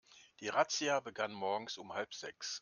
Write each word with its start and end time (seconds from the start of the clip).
Die 0.39 0.47
Razzia 0.47 0.99
begann 0.99 1.31
morgens 1.31 1.77
um 1.77 1.93
halb 1.93 2.15
sechs. 2.15 2.49